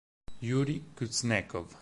Jurij 0.39 0.81
Kuznecov 0.97 1.77